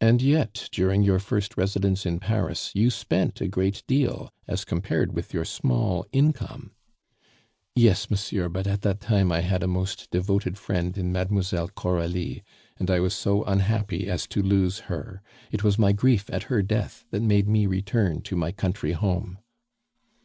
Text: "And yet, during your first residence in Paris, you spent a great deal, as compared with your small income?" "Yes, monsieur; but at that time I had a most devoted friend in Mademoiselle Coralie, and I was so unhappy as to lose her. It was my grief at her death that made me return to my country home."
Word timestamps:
"And 0.00 0.22
yet, 0.22 0.68
during 0.70 1.02
your 1.02 1.18
first 1.18 1.56
residence 1.56 2.06
in 2.06 2.20
Paris, 2.20 2.70
you 2.74 2.90
spent 2.90 3.40
a 3.40 3.48
great 3.48 3.82
deal, 3.88 4.30
as 4.46 4.64
compared 4.64 5.16
with 5.16 5.34
your 5.34 5.44
small 5.44 6.06
income?" 6.12 6.70
"Yes, 7.74 8.08
monsieur; 8.08 8.48
but 8.48 8.68
at 8.68 8.82
that 8.82 9.00
time 9.00 9.32
I 9.32 9.40
had 9.40 9.64
a 9.64 9.66
most 9.66 10.12
devoted 10.12 10.56
friend 10.56 10.96
in 10.96 11.10
Mademoiselle 11.10 11.70
Coralie, 11.70 12.44
and 12.76 12.88
I 12.88 13.00
was 13.00 13.14
so 13.14 13.42
unhappy 13.42 14.06
as 14.08 14.28
to 14.28 14.42
lose 14.42 14.78
her. 14.86 15.22
It 15.50 15.64
was 15.64 15.76
my 15.76 15.90
grief 15.90 16.30
at 16.32 16.44
her 16.44 16.62
death 16.62 17.04
that 17.10 17.20
made 17.22 17.48
me 17.48 17.66
return 17.66 18.20
to 18.20 18.36
my 18.36 18.52
country 18.52 18.92
home." 18.92 19.38